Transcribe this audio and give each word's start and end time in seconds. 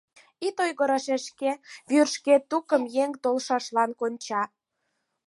Ит 0.47 0.57
ойгыро, 0.63 0.97
шешке, 1.05 1.51
вӱр 1.89 2.07
шке 2.15 2.35
тукым 2.49 2.83
еҥ 3.03 3.11
толшашлан 3.23 3.91
конча. 3.99 4.41